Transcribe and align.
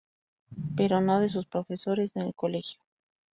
Pero 0.75 0.99
no 0.99 1.19
de 1.19 1.29
sus 1.29 1.45
profesores 1.45 2.15
en 2.15 2.23
el 2.23 2.33
colegio. 2.33 2.79